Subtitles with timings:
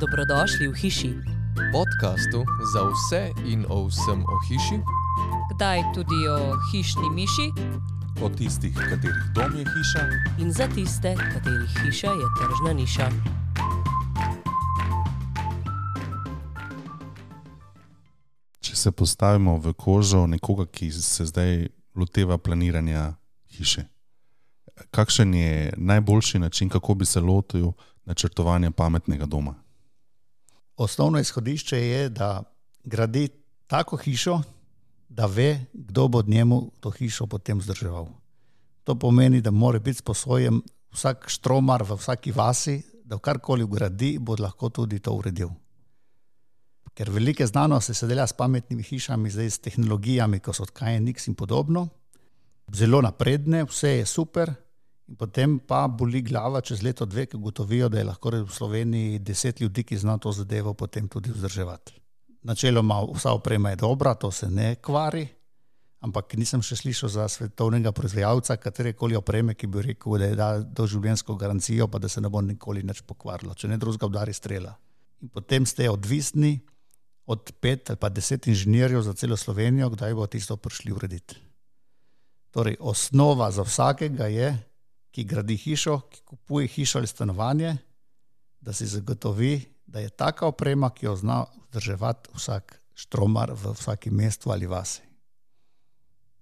[0.00, 1.12] Dobrodošli v hiši,
[1.72, 4.78] podkastu za vse in o vsem o hiši,
[5.54, 7.50] kdaj tudi o hišni miši
[8.22, 10.02] o tistih, katerih dom je hiša,
[10.38, 13.10] in za tiste, katerih hiša je tržna niša.
[18.60, 21.68] Če se postavimo v kožo nekoga, ki se zdaj
[21.98, 23.14] loteva planiranja
[23.50, 23.86] hiše,
[24.90, 27.72] kakšen je najboljši način, kako bi se lotil
[28.04, 29.54] načrtovanja pametnega doma?
[30.78, 32.42] Osnovno izhodišče je, da
[32.84, 33.28] gradi
[33.66, 34.40] tako hišo,
[35.08, 38.06] da ve, kdo bo njemu to hišo potem vzdrževal.
[38.84, 40.60] To pomeni, da mora biti sposojen
[40.92, 45.50] vsak štromar v vsaki vasi, da karkoli ugradi, bo lahko tudi to uredil.
[46.94, 51.34] Ker velike znanosti se dela s pametnimi hišami, zdaj s tehnologijami, kot so KNX in
[51.34, 51.88] podobno,
[52.74, 54.54] zelo napredne, vse je super,
[55.08, 59.18] in potem pa boli glava čez leto, dve, ki ugotovijo, da je lahko v Sloveniji
[59.18, 61.96] deset ljudi, ki znajo to zadevo potem tudi vzdrževati.
[62.42, 65.26] Načeloma vsa oprema je dobra, to se ne kvari,
[66.00, 70.48] ampak nisem še slišal za svetovnega proizvajalca katerekoli opreme, ki bi rekel, da je da
[70.62, 74.76] doživljenjsko garancijo, pa da se ne bo nikoli več pokvarilo, če ne drugega udari strela.
[75.22, 76.60] In potem ste odvisni
[77.26, 81.36] od pet ali pa deset inženirjev za celo Slovenijo, kdaj bo tisto prišli urediti.
[82.54, 84.54] Torej, osnova za vsakega je,
[85.10, 87.76] ki gradi hišo, ki kupuje hišo ali stanovanje,
[88.60, 94.14] da si zagotovi, da je taka oprema, ki jo zna vzdrževati vsak štromar v vsakem
[94.14, 95.02] mestu ali vasi.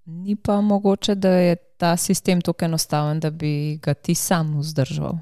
[0.06, 5.18] Ni pa mogoče, da je ta sistem tako enostaven, da bi ga ti sam vzdržal.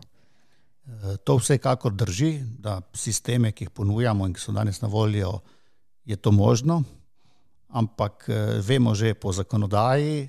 [0.86, 5.38] E, to vsekakor drži, da sisteme, ki jih ponujamo in ki so danes na voljo,
[6.04, 6.82] je to možno,
[7.68, 10.28] ampak e, vemo že po zakonodaji,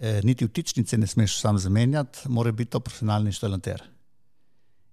[0.00, 3.82] e, niti vtičnice ne smeš sam zamenjati, mora biti to profesionalni inštalater.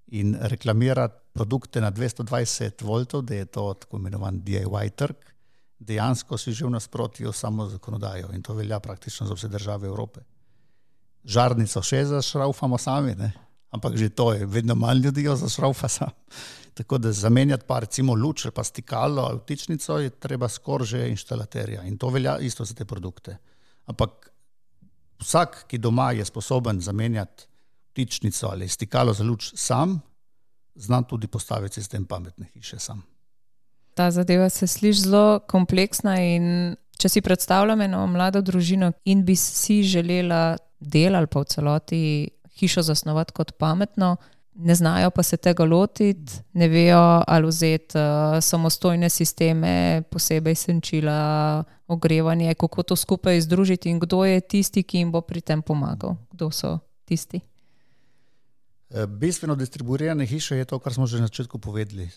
[0.07, 5.15] In reklamirati produkte na 220 voltov, da je to tako imenovan DIY trg,
[5.79, 10.21] dejansko si že v nasprotju samo zakonodajo in to velja praktično za vse države Evrope.
[11.23, 13.31] Žarnico še zašraufamo sami, ne?
[13.71, 16.09] ampak že to je, vedno manj ljudi jo zašraufa sam.
[16.77, 21.09] Tako da zamenjati pa recimo luč ali pa stikalo ali vtičnico je treba skoraj že
[21.09, 23.37] inštalaterja in to velja isto za te produkte.
[23.85, 24.30] Ampak
[25.21, 27.47] vsak, ki doma je sposoben zamenjati
[27.91, 29.99] vtičnico ali stikalo za luč sam,
[30.75, 33.03] zna tudi postaviti sistem pametne hiše sam
[33.93, 36.15] ta zadeva se sliši zelo kompleksna.
[36.97, 42.01] Če si predstavljam eno mlado družino in bi si želela del ali pa v celoti
[42.59, 44.15] hišo zasnovati kot pametno,
[44.61, 51.63] ne znajo pa se tega lotiti, ne vejo ali vzeti uh, samostojne sisteme, posebej senčila,
[51.87, 56.15] ogrevanje, kako to skupaj združiti in kdo je tisti, ki jim bo pri tem pomagal.
[56.31, 57.41] Kdo so tisti?
[58.91, 62.09] Eh, bistveno distribuirane hiše je to, kar smo že na začetku povedali.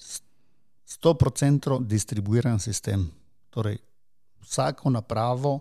[0.87, 3.11] 100% distribuiran sistem.
[3.51, 3.79] Torej,
[4.43, 5.61] vsako napravo,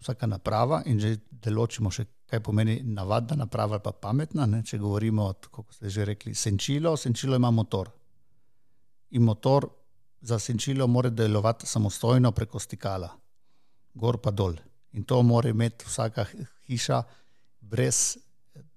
[0.00, 4.46] vsaka naprava, in že deločimo še, kaj pomeni navadna naprava ali pa pametna.
[4.46, 4.62] Ne?
[4.64, 7.90] Če govorimo, kako ste že rekli, senčilo, senčilo ima motor.
[9.10, 9.66] In motor
[10.20, 13.08] za senčilo mora delovati samostojno preko stikala,
[13.94, 14.56] gor pa dol.
[14.92, 16.26] In to mora imeti vsaka
[16.66, 17.02] hiša,
[17.60, 18.18] brez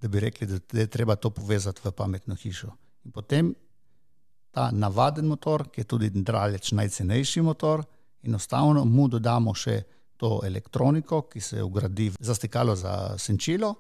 [0.02, 2.68] da bi rekli, da je treba to povezati v pametno hišo.
[3.06, 3.54] In potem
[4.52, 7.84] ta navaden motor, ki je tudi draleč najcenejši motor,
[8.24, 9.82] enostavno mu dodamo še
[10.24, 13.74] to elektroniko, ki se ugradi za stikalo za senčilo.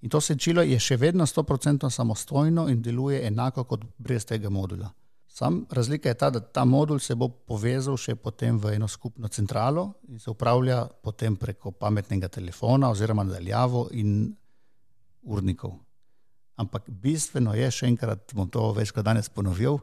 [0.00, 4.88] In to senčilo je še vedno 100% samostojno in deluje enako kot brez tega modula.
[5.28, 9.28] Sam razlika je ta, da ta modul se bo povezal še potem v eno skupno
[9.28, 14.32] centralo in se upravlja potem preko pametnega telefona oziroma nadaljavo in
[15.22, 15.76] urnikov.
[16.60, 19.78] Ampak bistveno je, še enkrat bom to večkrat danes ponovil,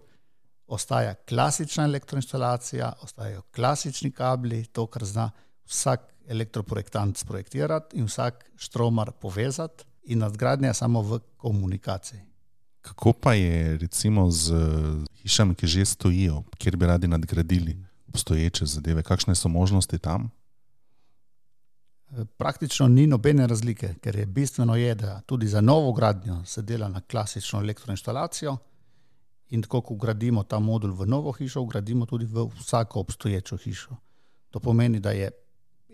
[0.68, 5.30] ostaja klasična elektroinstalacija, ostajajo klasični kabli, to, kar zna
[5.68, 12.20] vsak elektroprojektant sprojektirati in vsak štromar povezati, in nadgradnja samo v komunikaciji.
[12.82, 14.56] Kako pa je recimo z
[15.22, 17.78] hišami, ki že stojijo, kjer bi radi nadgradili
[18.08, 20.30] obstoječe zadeve, kakšne so možnosti tam?
[22.38, 26.88] Praktično ni nobene razlike, ker je bistveno, je, da tudi za novo gradnjo se dela
[26.88, 28.58] na klasično elektroinstalacijo,
[29.50, 33.96] in tako, ko gradimo ta modul v novo hišo, gradimo tudi v vsako obstoječo hišo.
[34.50, 35.32] To pomeni, da je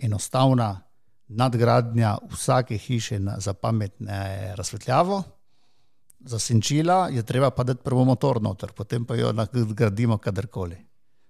[0.01, 0.81] enostavna
[1.27, 5.23] nadgradnja vsake hiše na, za pametne razsvetljavo,
[6.19, 10.77] za senčila je treba pa dati prvo motor noter, potem pa jo nadgradimo kadarkoli.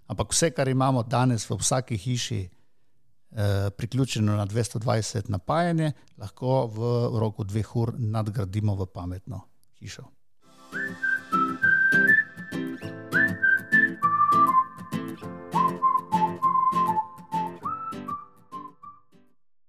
[0.07, 7.19] Ampak vse, kar imamo danes v vsaki hiši eh, priključeno na 220 napajanje, lahko v
[7.19, 9.41] roku dveh ur nadgradimo v pametno
[9.79, 10.03] hišo.